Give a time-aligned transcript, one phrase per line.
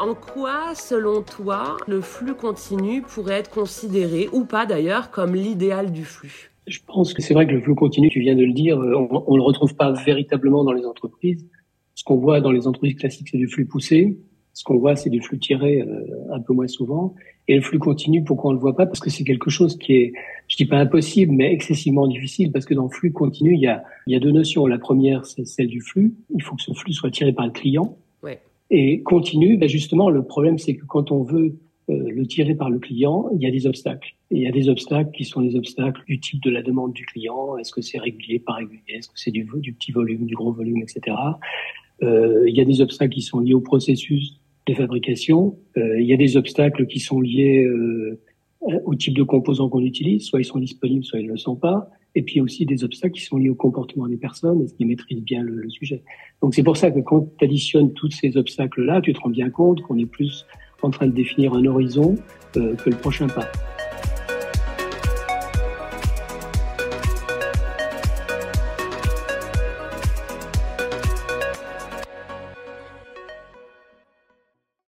[0.00, 5.90] En quoi, selon toi, le flux continu pourrait être considéré, ou pas d'ailleurs, comme l'idéal
[5.90, 6.52] du flux?
[6.68, 9.32] Je pense que c'est vrai que le flux continu, tu viens de le dire, on
[9.32, 11.44] ne le retrouve pas véritablement dans les entreprises.
[11.94, 14.18] Ce qu'on voit dans les entreprises classiques, c'est du flux poussé.
[14.52, 17.14] Ce qu'on voit, c'est du flux tiré euh, un peu moins souvent.
[17.48, 18.86] Et le flux continu, pourquoi on le voit pas?
[18.86, 20.12] Parce que c'est quelque chose qui est,
[20.46, 22.52] je dis pas impossible, mais excessivement difficile.
[22.52, 24.66] Parce que dans le flux continu, il y a, il y a deux notions.
[24.66, 26.14] La première, c'est celle du flux.
[26.34, 27.96] Il faut que ce flux soit tiré par le client.
[28.22, 28.40] Ouais.
[28.70, 31.56] Et continu, ben justement, le problème, c'est que quand on veut
[31.90, 34.14] euh, le tirer par le client, il y a des obstacles.
[34.30, 37.06] Il y a des obstacles qui sont les obstacles du type de la demande du
[37.06, 37.56] client.
[37.56, 38.82] Est-ce que c'est régulier, pas régulier?
[38.88, 41.16] Est-ce que c'est du, du petit volume, du gros volume, etc.
[42.02, 45.58] Euh, il y a des obstacles qui sont liés au processus de fabrication.
[45.76, 48.20] Euh, il y a des obstacles qui sont liés euh,
[48.84, 51.56] au type de composants qu'on utilise, soit ils sont disponibles, soit ils ne le sont
[51.56, 51.88] pas.
[52.14, 55.22] Et puis aussi des obstacles qui sont liés au comportement des personnes, est-ce qu'ils maîtrisent
[55.22, 56.02] bien le, le sujet.
[56.42, 59.50] Donc c'est pour ça que quand tu additionnes tous ces obstacles-là, tu te rends bien
[59.50, 60.46] compte qu'on est plus
[60.82, 62.16] en train de définir un horizon
[62.56, 63.46] euh, que le prochain pas.